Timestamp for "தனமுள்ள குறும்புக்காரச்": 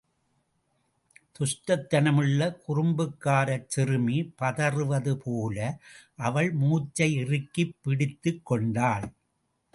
1.89-3.67